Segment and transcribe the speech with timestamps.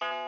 [0.00, 0.27] Bye.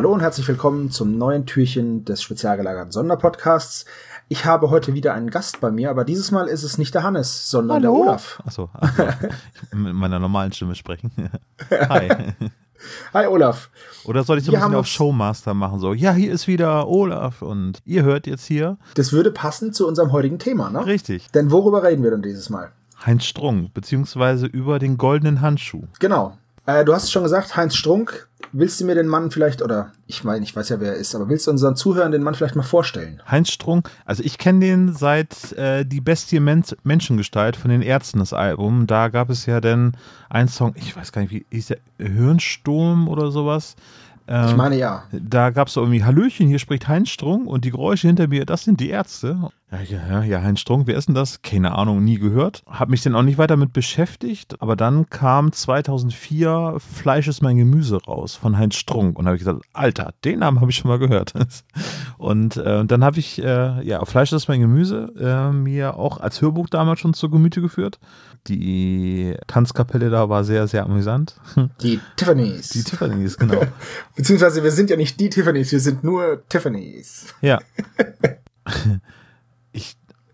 [0.00, 3.84] Hallo und herzlich willkommen zum neuen Türchen des spezial gelagerten Sonderpodcasts.
[4.28, 7.02] Ich habe heute wieder einen Gast bei mir, aber dieses Mal ist es nicht der
[7.02, 7.92] Hannes, sondern Hallo.
[7.92, 8.42] der Olaf.
[8.46, 9.02] Achso, also,
[9.62, 11.12] ich mit meiner normalen Stimme sprechen.
[11.70, 12.32] Hi.
[13.12, 13.68] Hi Olaf.
[14.04, 15.80] Oder soll ich so ein bisschen auf Showmaster machen?
[15.80, 18.78] So, ja, hier ist wieder Olaf und ihr hört jetzt hier.
[18.94, 20.86] Das würde passen zu unserem heutigen Thema, ne?
[20.86, 21.30] Richtig.
[21.32, 22.70] Denn worüber reden wir denn dieses Mal?
[23.04, 25.82] Heinz Strunk, beziehungsweise über den goldenen Handschuh.
[25.98, 26.38] Genau.
[26.64, 28.29] Äh, du hast es schon gesagt, Heinz Strunk.
[28.52, 31.14] Willst du mir den Mann vielleicht, oder ich meine, ich weiß ja, wer er ist,
[31.14, 33.22] aber willst du unseren Zuhörern den Mann vielleicht mal vorstellen?
[33.30, 38.18] Heinz Strunk, also ich kenne den seit äh, Die Bestie Men Menschengestalt von den Ärzten,
[38.18, 38.86] das Album.
[38.86, 39.96] Da gab es ja dann
[40.28, 43.76] einen Song, ich weiß gar nicht, wie hieß der, Hirnsturm oder sowas.
[44.26, 45.04] Ähm, Ich meine ja.
[45.12, 48.64] Da gab es irgendwie Hallöchen, hier spricht Heinz Strunk und die Geräusche hinter mir, das
[48.64, 49.50] sind die Ärzte.
[49.72, 51.42] Ja, ja, Heinz Strunk, wer ist denn das?
[51.42, 52.64] Keine Ahnung, nie gehört.
[52.66, 57.56] Hab mich dann auch nicht weiter mit beschäftigt, aber dann kam 2004 Fleisch ist mein
[57.56, 60.88] Gemüse raus von Heinz Strunk und habe ich gesagt, Alter, den Namen habe ich schon
[60.88, 61.34] mal gehört.
[62.18, 66.42] Und äh, dann habe ich, äh, ja, Fleisch ist mein Gemüse äh, mir auch als
[66.42, 67.98] Hörbuch damals schon zu Gemüte geführt.
[68.46, 71.36] Die Tanzkapelle da war sehr, sehr amüsant.
[71.80, 72.70] Die Tiffany's.
[72.70, 73.62] Die Tiffany's, genau.
[74.16, 77.34] Beziehungsweise wir sind ja nicht die Tiffany's, wir sind nur Tiffany's.
[77.40, 77.60] Ja.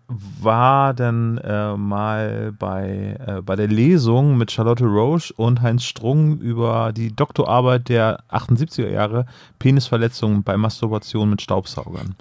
[0.07, 6.39] War dann äh, mal bei, äh, bei der Lesung mit Charlotte Roche und Heinz Strung
[6.39, 9.25] über die Doktorarbeit der 78er Jahre
[9.59, 12.15] Penisverletzungen bei Masturbation mit Staubsaugern.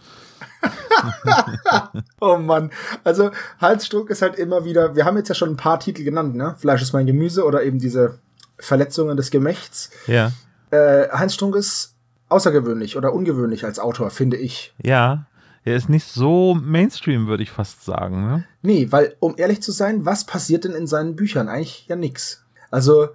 [2.21, 2.71] Oh Mann.
[3.05, 3.31] Also
[3.61, 6.35] Heinz Strunk ist halt immer wieder, wir haben jetzt ja schon ein paar Titel genannt,
[6.35, 6.57] ne?
[6.59, 8.19] Fleisch ist mein Gemüse oder eben diese
[8.59, 9.91] Verletzungen des Gemächts.
[10.07, 10.33] Ja.
[10.71, 11.95] Äh, Heinz Strunk ist
[12.29, 14.75] außergewöhnlich oder ungewöhnlich als Autor, finde ich.
[14.83, 15.27] Ja.
[15.67, 18.25] Er ist nicht so Mainstream, würde ich fast sagen.
[18.25, 18.45] Ne?
[18.63, 21.49] Nee, weil, um ehrlich zu sein, was passiert denn in seinen Büchern?
[21.49, 22.45] Eigentlich ja nix.
[22.71, 23.09] Also,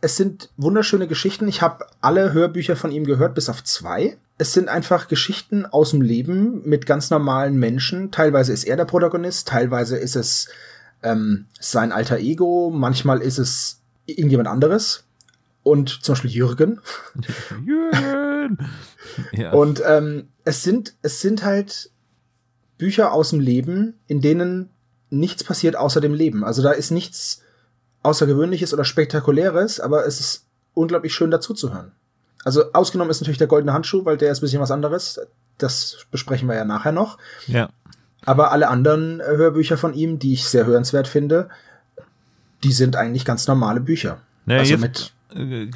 [0.00, 1.46] es sind wunderschöne Geschichten.
[1.46, 4.16] Ich habe alle Hörbücher von ihm gehört, bis auf zwei.
[4.38, 8.10] Es sind einfach Geschichten aus dem Leben mit ganz normalen Menschen.
[8.10, 10.48] Teilweise ist er der Protagonist, teilweise ist es
[11.02, 15.04] ähm, sein alter Ego, manchmal ist es irgendjemand anderes.
[15.62, 16.80] Und zum Beispiel Jürgen.
[17.64, 18.58] Jürgen!
[19.32, 19.52] ja.
[19.52, 21.90] Und ähm, es sind, es sind halt
[22.78, 24.70] Bücher aus dem Leben, in denen
[25.10, 26.44] nichts passiert außer dem Leben.
[26.44, 27.42] Also da ist nichts
[28.02, 31.92] Außergewöhnliches oder Spektakuläres, aber es ist unglaublich schön dazu zu hören.
[32.44, 35.20] Also ausgenommen ist natürlich der goldene Handschuh, weil der ist ein bisschen was anderes.
[35.58, 37.18] Das besprechen wir ja nachher noch.
[37.46, 37.68] ja.
[38.26, 41.48] Aber alle anderen Hörbücher von ihm, die ich sehr hörenswert finde,
[42.62, 44.20] die sind eigentlich ganz normale Bücher.
[44.44, 45.14] Naja, also mit,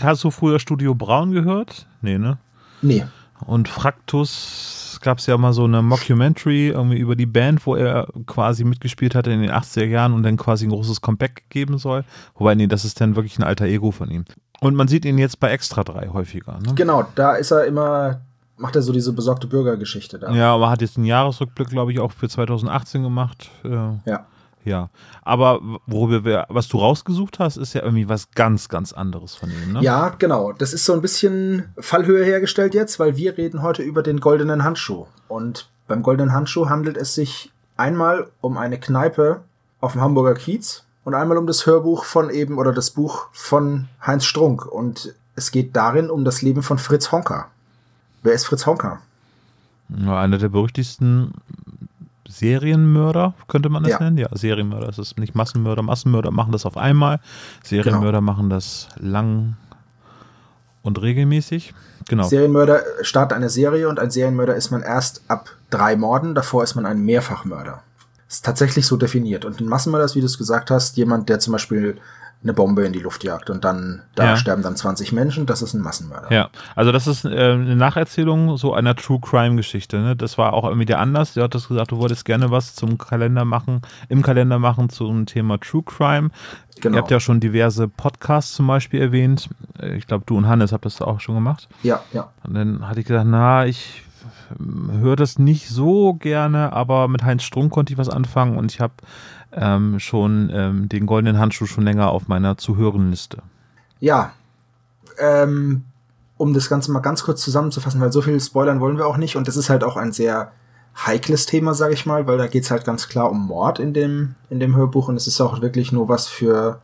[0.03, 1.87] hast du früher Studio Braun gehört?
[2.03, 2.39] Nee, ne?
[2.83, 3.05] nee,
[3.47, 8.09] Und Fraktus gab es ja mal so eine Mockumentary irgendwie über die Band, wo er
[8.27, 12.05] quasi mitgespielt hatte in den 80er Jahren und dann quasi ein großes Comeback geben soll.
[12.35, 14.25] Wobei, nee, das ist dann wirklich ein alter Ego von ihm.
[14.61, 16.59] Und man sieht ihn jetzt bei Extra 3 häufiger.
[16.61, 16.75] Ne?
[16.75, 18.23] genau, da ist er immer,
[18.57, 20.33] macht er so diese besorgte Bürgergeschichte da.
[20.33, 23.51] Ja, aber hat jetzt einen Jahresrückblick, glaube ich, auch für 2018 gemacht.
[23.65, 24.27] Äh, ja.
[24.65, 24.91] Ja.
[25.23, 29.51] Aber worüber wir, was du rausgesucht hast, ist ja irgendwie was ganz, ganz anderes von
[29.51, 29.83] ihm, ne?
[29.83, 30.53] Ja, genau.
[30.53, 34.65] Das ist so ein bisschen Fallhöhe hergestellt jetzt, weil wir reden heute über den goldenen
[34.65, 35.07] Handschuh.
[35.29, 39.43] Und beim goldenen Handschuh handelt es sich einmal um eine Kneipe
[39.81, 43.89] auf dem Hamburger Kiez und einmal um das Hörbuch von eben oder das Buch von
[44.05, 44.67] Heinz Strunk.
[44.67, 47.49] Und es geht darin um das Leben von Fritz Honka.
[48.23, 49.01] Wer ist Fritz Honka?
[50.07, 51.33] Einer der berüchtigsten
[52.29, 54.01] Serienmörder, könnte man das Ja.
[54.01, 54.19] nennen?
[54.19, 54.89] Ja, Serienmörder.
[54.89, 55.83] Es ist nicht Massenmörder.
[55.83, 57.21] Massenmörder machen das auf einmal.
[57.63, 59.57] Serienmörder machen das lang
[60.83, 61.75] und regelmäßig.
[62.09, 62.25] Genau.
[62.25, 66.75] Serienmörder startet eine Serie und ein Serienmörder ist man erst ab drei Morden, davor ist
[66.75, 67.83] man ein Mehrfachmörder.
[68.29, 69.45] Ist tatsächlich so definiert.
[69.45, 71.99] Und ein Massenmörder ist, wie du es gesagt hast, jemand, der zum Beispiel
[72.45, 74.37] eine Bombe in die Luft jagt und dann, da Ja.
[74.37, 76.31] sterben dann 20 Menschen, das ist ein Massenmörder.
[76.31, 79.99] Ja, also das ist äh, eine Nacherzählung so einer True Crime Geschichte.
[79.99, 80.15] Ne?
[80.15, 81.35] Das war auch irgendwie der Anlass.
[81.35, 85.59] Du hattest gesagt, du wolltest gerne was zum Kalender machen, im Kalender machen zum Thema
[85.59, 86.31] True Crime.
[86.81, 86.97] Genau.
[86.97, 89.49] Ihr habt ja schon diverse Podcasts zum Beispiel erwähnt.
[89.81, 91.67] Äh, Ich glaube, du und Hannes habt das auch schon gemacht.
[91.83, 92.29] Ja, ja.
[92.47, 94.03] Und dann hatte ich gesagt, na, ich
[95.01, 98.81] höre das nicht so gerne, aber mit Heinz Strunk konnte ich was anfangen und ich
[98.81, 98.95] habe
[99.53, 103.39] ähm, schon ähm, den goldenen Handschuh schon länger auf meiner zu hören Liste.
[104.01, 104.33] Ja.
[105.19, 105.85] Ähm,
[106.37, 109.37] um das Ganze mal ganz kurz zusammenzufassen, weil so viel spoilern wollen wir auch nicht.
[109.37, 110.53] Und das ist halt auch ein sehr
[110.97, 114.35] heikles Thema, sage ich mal, weil da geht's halt ganz klar um Mord in dem,
[114.51, 115.09] in dem Hörbuch.
[115.09, 116.81] Und es ist auch wirklich nur was für,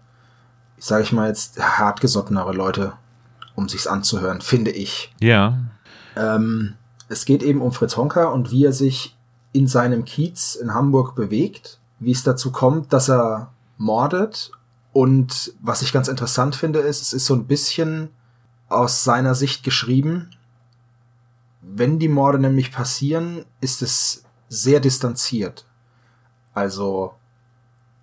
[0.79, 2.93] sage ich mal jetzt, hartgesottenere Leute,
[3.55, 5.13] um sich's anzuhören, finde ich.
[5.21, 5.59] Ja.
[6.17, 6.75] Ähm,
[7.11, 9.17] es geht eben um Fritz Honka und wie er sich
[9.53, 14.53] in seinem Kiez in Hamburg bewegt, wie es dazu kommt, dass er mordet.
[14.93, 18.11] Und was ich ganz interessant finde, ist, es ist so ein bisschen
[18.69, 20.31] aus seiner Sicht geschrieben.
[21.61, 25.67] Wenn die Morde nämlich passieren, ist es sehr distanziert.
[26.55, 27.15] Also,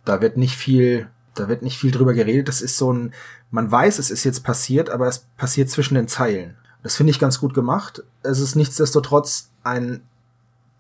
[0.04, 2.50] da wird nicht viel, da wird nicht viel drüber geredet.
[2.50, 3.14] Das ist so ein,
[3.52, 6.58] man weiß, es ist jetzt passiert, aber es passiert zwischen den Zeilen.
[6.88, 8.02] Das finde ich ganz gut gemacht.
[8.24, 10.04] Es ist nichtsdestotrotz ein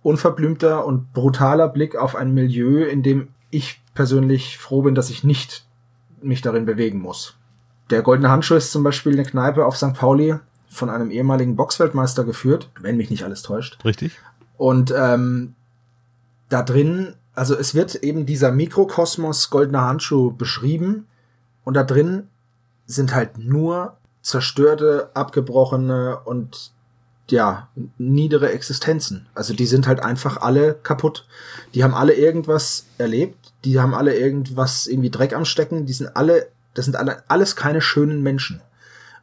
[0.04, 5.25] unverblümter und brutaler Blick auf ein Milieu, in dem ich persönlich froh bin, dass ich
[5.25, 5.65] nicht
[6.21, 7.36] mich darin bewegen muss.
[7.89, 9.95] Der Goldene Handschuh ist zum Beispiel eine Kneipe auf St.
[9.95, 10.36] Pauli
[10.69, 13.83] von einem ehemaligen Boxweltmeister geführt, wenn mich nicht alles täuscht.
[13.83, 14.13] Richtig.
[14.56, 15.56] Und ähm,
[16.48, 21.06] da drin, also es wird eben dieser Mikrokosmos Goldener Handschuh beschrieben
[21.65, 22.30] und da drin
[22.86, 23.98] sind halt nur
[24.28, 26.72] zerstörte, abgebrochene und
[27.30, 29.28] ja, niedere Existenzen.
[29.34, 31.26] Also die sind halt einfach alle kaputt.
[31.74, 36.16] Die haben alle irgendwas erlebt, die haben alle irgendwas irgendwie Dreck am Stecken, die sind
[36.18, 38.62] alle, das sind alle, alles keine schönen Menschen.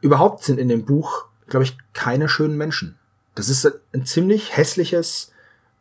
[0.01, 2.97] Überhaupt sind in dem Buch, glaube ich, keine schönen Menschen.
[3.35, 5.31] Das ist ein ziemlich hässliches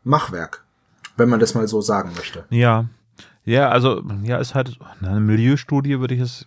[0.02, 0.64] Machwerk,
[1.16, 2.44] wenn man das mal so sagen möchte.
[2.50, 2.88] Ja.
[3.44, 6.46] Ja, also, ja, ist halt eine Milieustudie, würde ich es.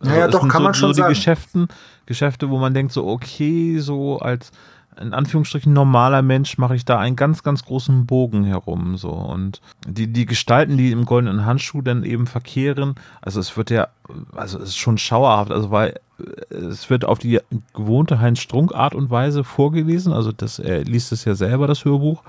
[0.00, 1.14] Also naja, doch, kann so, man schon so die sagen.
[1.14, 1.68] Geschäften,
[2.06, 4.50] Geschäfte, wo man denkt, so, okay, so als
[5.00, 8.96] in Anführungsstrichen normaler Mensch mache ich da einen ganz, ganz großen Bogen herum.
[8.96, 9.10] So.
[9.10, 13.88] Und die, die Gestalten, die im goldenen Handschuh dann eben verkehren, also es wird ja,
[14.34, 17.40] also es ist schon schauerhaft, also weil äh, es wird auf die
[17.74, 20.12] gewohnte Heinz-Strunk-Art und Weise vorgelesen.
[20.12, 22.22] Also das, er liest es ja selber, das Hörbuch.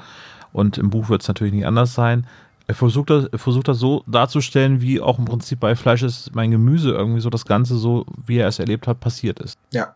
[0.52, 2.26] Und im Buch wird es natürlich nicht anders sein.
[2.68, 6.34] Er versucht das, er versucht das so darzustellen, wie auch im Prinzip bei Fleisch ist
[6.34, 9.58] mein Gemüse irgendwie so das Ganze so, wie er es erlebt hat, passiert ist.
[9.72, 9.94] Ja,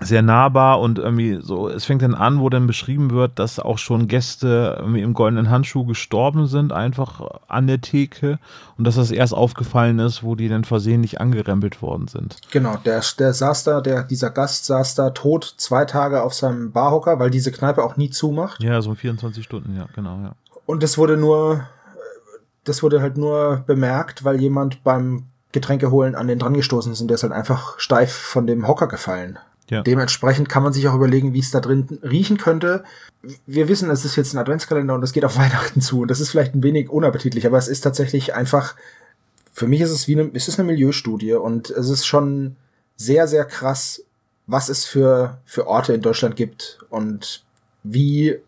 [0.00, 3.78] sehr nahbar und irgendwie so, es fängt dann an, wo dann beschrieben wird, dass auch
[3.78, 8.38] schon Gäste irgendwie im goldenen Handschuh gestorben sind, einfach an der Theke
[8.76, 12.36] und dass das erst aufgefallen ist, wo die dann versehentlich angerempelt worden sind.
[12.50, 16.72] Genau, der, der saß da, der, dieser Gast saß da tot zwei Tage auf seinem
[16.72, 18.62] Barhocker, weil diese Kneipe auch nie zumacht.
[18.62, 20.32] Ja, so 24 Stunden, ja, genau, ja.
[20.66, 21.66] Und das wurde nur,
[22.68, 27.00] das wurde halt nur bemerkt, weil jemand beim Getränke holen an den dran gestoßen ist
[27.00, 29.38] und der ist halt einfach steif von dem Hocker gefallen.
[29.70, 29.82] Ja.
[29.82, 32.84] Dementsprechend kann man sich auch überlegen, wie es da drin riechen könnte.
[33.46, 36.02] Wir wissen, es ist jetzt ein Adventskalender und es geht auf Weihnachten zu.
[36.02, 38.76] Und das ist vielleicht ein wenig unappetitlich, aber es ist tatsächlich einfach,
[39.52, 42.56] für mich ist es wie eine, es ist eine Milieustudie und es ist schon
[42.96, 44.02] sehr, sehr krass,
[44.46, 47.42] was es für, für Orte in Deutschland gibt und
[47.82, 48.38] wie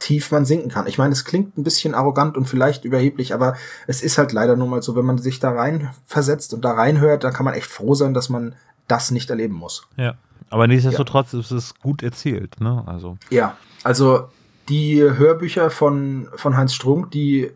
[0.00, 0.88] tief man sinken kann.
[0.88, 3.54] Ich meine, es klingt ein bisschen arrogant und vielleicht überheblich, aber
[3.86, 6.72] es ist halt leider nur mal so, wenn man sich da rein versetzt und da
[6.72, 8.54] reinhört, dann kann man echt froh sein, dass man
[8.88, 9.86] das nicht erleben muss.
[9.96, 10.14] Ja.
[10.48, 11.38] Aber nichtsdestotrotz ja.
[11.38, 12.82] ist es gut erzählt, ne?
[12.86, 13.16] Also.
[13.30, 14.28] Ja, also
[14.68, 17.50] die Hörbücher von, von Heinz Strunk, die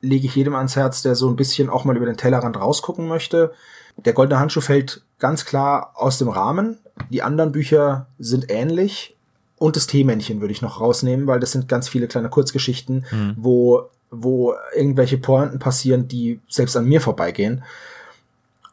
[0.00, 3.08] lege ich jedem ans Herz, der so ein bisschen auch mal über den Tellerrand rausgucken
[3.08, 3.52] möchte.
[3.96, 6.78] Der Goldene Handschuh fällt ganz klar aus dem Rahmen.
[7.10, 9.16] Die anderen Bücher sind ähnlich.
[9.58, 13.34] Und das Teemännchen würde ich noch rausnehmen, weil das sind ganz viele kleine Kurzgeschichten, mhm.
[13.36, 17.62] wo, wo irgendwelche Pointen passieren, die selbst an mir vorbeigehen.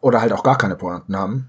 [0.02, 1.48] Oder halt auch gar keine Pointen haben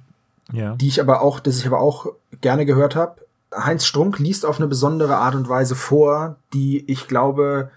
[0.52, 0.74] ja.
[0.76, 2.06] die ich aber auch, das ich aber auch
[2.40, 3.16] gerne gehört habe.
[3.54, 7.70] Heinz Strunk liest auf eine besondere Art und Weise vor, die ich glaube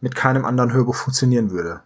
[0.00, 1.80] mit keinem anderen Hörbuch funktionieren würde.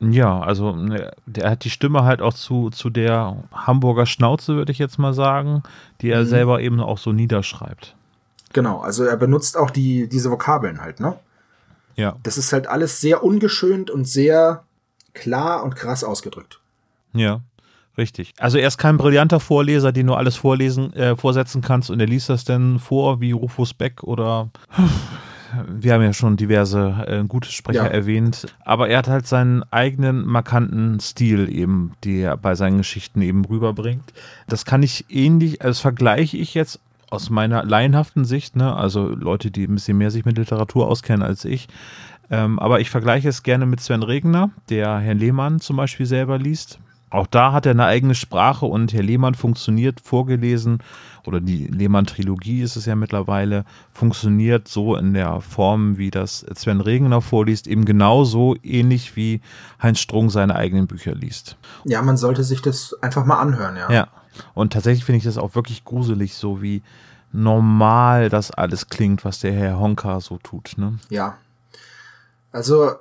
[0.00, 4.72] Ja, also ne, der hat die Stimme halt auch zu, zu der Hamburger Schnauze, würde
[4.72, 5.62] ich jetzt mal sagen,
[6.00, 6.26] die er mhm.
[6.26, 7.94] selber eben auch so niederschreibt.
[8.52, 11.16] Genau, also er benutzt auch die, diese Vokabeln halt, ne?
[11.96, 12.16] Ja.
[12.22, 14.64] Das ist halt alles sehr ungeschönt und sehr
[15.14, 16.60] klar und krass ausgedrückt.
[17.12, 17.40] Ja.
[17.98, 18.32] Richtig.
[18.38, 22.06] Also er ist kein brillanter Vorleser, den du alles vorlesen, äh, vorsetzen kannst und er
[22.06, 24.48] liest das dann vor wie Rufus Beck oder
[25.68, 27.90] wir haben ja schon diverse äh, gute Sprecher ja.
[27.90, 33.20] erwähnt, aber er hat halt seinen eigenen markanten Stil eben, die er bei seinen Geschichten
[33.20, 34.12] eben rüberbringt.
[34.48, 36.80] Das kann ich ähnlich, also das vergleiche ich jetzt
[37.12, 41.22] aus meiner laienhaften Sicht, ne, also Leute, die ein bisschen mehr sich mit Literatur auskennen
[41.22, 41.68] als ich,
[42.30, 46.38] ähm, aber ich vergleiche es gerne mit Sven Regner, der Herrn Lehmann zum Beispiel selber
[46.38, 46.78] liest
[47.10, 50.78] Auch da hat er eine eigene Sprache und Herr Lehmann funktioniert vorgelesen
[51.26, 56.80] oder die Lehmann-Trilogie ist es ja mittlerweile, funktioniert so in der Form, wie das Sven
[56.80, 59.42] Regner vorliest, eben genauso ähnlich wie
[59.82, 61.58] Heinz Strunk seine eigenen Bücher liest.
[61.84, 63.92] Ja, man sollte sich das einfach mal anhören, ja.
[63.92, 64.08] Ja.
[64.54, 66.82] Und tatsächlich finde ich das auch wirklich gruselig, so wie
[67.32, 70.74] normal das alles klingt, was der Herr Honka so tut.
[70.76, 70.98] Ne?
[71.08, 71.38] Ja.
[72.50, 72.92] Also,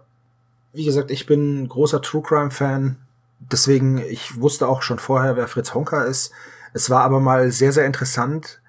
[0.74, 2.98] wie gesagt, ich bin großer True Crime Fan.
[3.40, 6.32] Deswegen, ich wusste auch schon vorher, wer Fritz Honka ist.
[6.74, 8.62] Es war aber mal sehr, sehr interessant,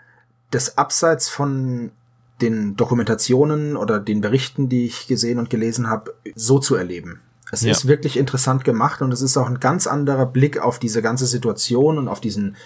[0.50, 1.92] das abseits von
[2.40, 7.20] den Dokumentationen oder den Berichten, die ich gesehen und gelesen habe, so zu erleben.
[7.52, 7.70] Es ja.
[7.70, 11.26] ist wirklich interessant gemacht und es ist auch ein ganz anderer Blick auf diese ganze
[11.26, 12.56] Situation und auf diesen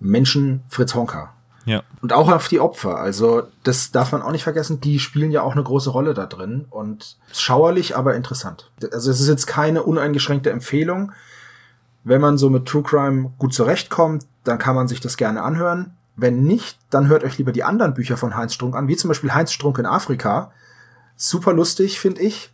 [0.00, 1.34] Menschen Fritz Honka.
[1.66, 1.82] Ja.
[2.00, 2.98] Und auch auf die Opfer.
[2.98, 4.80] Also, das darf man auch nicht vergessen.
[4.80, 6.64] Die spielen ja auch eine große Rolle da drin.
[6.70, 8.70] Und schauerlich, aber interessant.
[8.92, 11.12] Also, es ist jetzt keine uneingeschränkte Empfehlung.
[12.02, 15.94] Wenn man so mit True Crime gut zurechtkommt, dann kann man sich das gerne anhören.
[16.16, 19.08] Wenn nicht, dann hört euch lieber die anderen Bücher von Heinz Strunk an, wie zum
[19.08, 20.52] Beispiel Heinz Strunk in Afrika.
[21.16, 22.53] Super lustig, finde ich.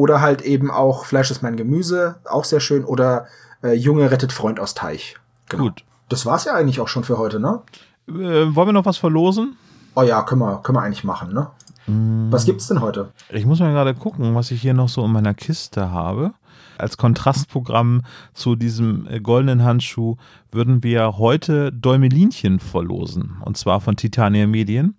[0.00, 2.86] Oder halt eben auch Fleisch ist mein Gemüse, auch sehr schön.
[2.86, 3.26] Oder
[3.62, 5.16] äh, Junge rettet Freund aus Teich.
[5.50, 5.64] Genau.
[5.64, 5.84] Gut.
[6.08, 7.60] Das war's ja eigentlich auch schon für heute, ne?
[8.08, 9.58] Äh, wollen wir noch was verlosen?
[9.94, 11.48] Oh ja, können wir, können wir eigentlich machen, ne?
[11.86, 12.32] Mm.
[12.32, 13.10] Was gibt's denn heute?
[13.28, 16.32] Ich muss mal gerade gucken, was ich hier noch so in meiner Kiste habe.
[16.78, 18.00] Als Kontrastprogramm
[18.32, 20.16] zu diesem äh, goldenen Handschuh
[20.50, 23.36] würden wir heute Däumelinchen verlosen.
[23.44, 24.96] Und zwar von Titania Medien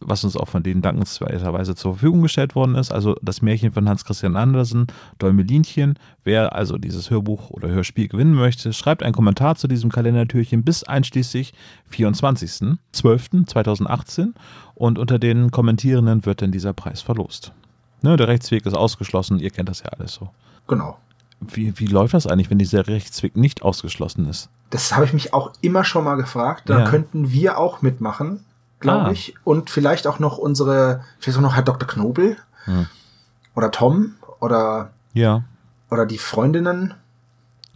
[0.00, 2.92] was uns auch von denen dankenswerterweise zur Verfügung gestellt worden ist.
[2.92, 4.86] Also das Märchen von Hans Christian Andersen,
[5.18, 5.98] Däumelinchen.
[6.24, 10.84] Wer also dieses Hörbuch oder Hörspiel gewinnen möchte, schreibt einen Kommentar zu diesem Kalendertürchen bis
[10.84, 11.52] einschließlich
[11.92, 14.34] 24.12.2018
[14.74, 17.52] und unter den Kommentierenden wird dann dieser Preis verlost.
[18.02, 20.30] Ne, der Rechtsweg ist ausgeschlossen, ihr kennt das ja alles so.
[20.68, 20.96] Genau.
[21.40, 24.50] Wie, wie läuft das eigentlich, wenn dieser Rechtsweg nicht ausgeschlossen ist?
[24.70, 26.68] Das habe ich mich auch immer schon mal gefragt.
[26.68, 26.90] Da ja.
[26.90, 28.44] könnten wir auch mitmachen
[28.80, 29.10] glaube ah.
[29.10, 29.34] ich.
[29.44, 31.88] Und vielleicht auch noch unsere, vielleicht auch noch Herr Dr.
[31.88, 32.86] Knobel hm.
[33.54, 35.42] oder Tom oder ja.
[35.90, 36.94] oder die Freundinnen.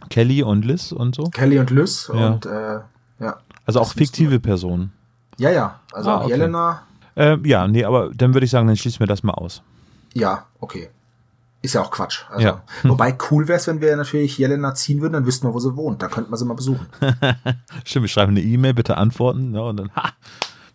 [0.09, 1.23] Kelly und Liz und so.
[1.25, 2.27] Kelly und Liz ja.
[2.27, 2.79] und äh,
[3.19, 3.37] ja.
[3.65, 4.91] Also auch fiktive Personen.
[5.37, 5.79] Ja, ja.
[5.91, 6.29] Also ah, okay.
[6.29, 6.83] Jelena.
[7.15, 9.61] Äh, ja, nee, aber dann würde ich sagen, dann schließen wir das mal aus.
[10.13, 10.89] Ja, okay.
[11.61, 12.25] Ist ja auch Quatsch.
[12.29, 12.63] Also, ja.
[12.83, 15.75] Wobei cool wäre es, wenn wir natürlich Jelena ziehen würden, dann wüssten wir, wo sie
[15.77, 16.01] wohnt.
[16.01, 16.87] Da könnten wir sie mal besuchen.
[17.85, 19.55] Stimmt, wir schreiben eine E-Mail, bitte antworten.
[19.55, 20.09] Ja, und dann, ha,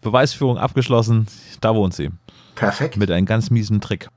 [0.01, 1.27] Beweisführung abgeschlossen,
[1.61, 2.11] da wohnt sie.
[2.55, 2.97] Perfekt.
[2.97, 4.09] Mit einem ganz miesen Trick.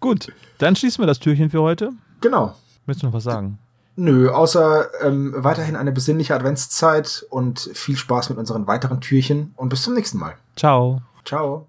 [0.00, 1.90] Gut, dann schließen wir das Türchen für heute.
[2.20, 2.54] Genau.
[2.86, 3.58] Möchtest du noch was sagen?
[3.96, 9.68] Nö, außer ähm, weiterhin eine besinnliche Adventszeit und viel Spaß mit unseren weiteren Türchen und
[9.68, 10.34] bis zum nächsten Mal.
[10.56, 11.00] Ciao.
[11.24, 11.66] Ciao.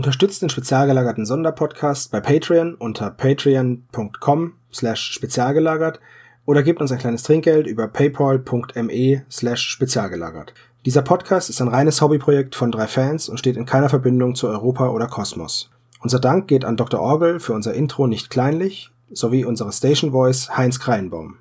[0.00, 6.00] Unterstützt den spezial gelagerten Sonderpodcast bei Patreon unter patreon.com slash spezialgelagert
[6.46, 10.54] oder gebt uns ein kleines Trinkgeld über paypal.me slash spezialgelagert.
[10.86, 14.48] Dieser Podcast ist ein reines Hobbyprojekt von drei Fans und steht in keiner Verbindung zu
[14.48, 15.68] Europa oder Kosmos.
[16.00, 16.98] Unser Dank geht an Dr.
[16.98, 21.36] Orgel für unser Intro nicht kleinlich sowie unsere Station Voice Heinz Kreienbaum.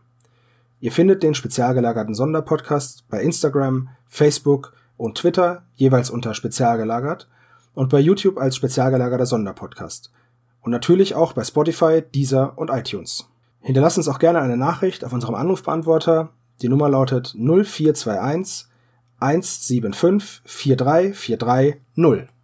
[0.82, 7.30] Ihr findet den spezial gelagerten Sonderpodcast bei Instagram, Facebook und Twitter jeweils unter spezialgelagert
[7.74, 10.12] und bei YouTube als spezial gelagerter Sonderpodcast.
[10.62, 13.30] Und natürlich auch bei Spotify, Deezer und iTunes.
[13.62, 16.30] Hinterlasst uns auch gerne eine Nachricht auf unserem Anrufbeantworter.
[16.62, 18.68] Die Nummer lautet 0421
[19.20, 22.39] 175 43430.